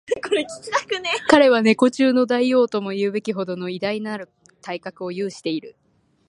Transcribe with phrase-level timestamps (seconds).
[1.29, 4.31] 彼は猫中の大王とも云うべきほどの偉大なる
[4.63, 5.75] 体格を有している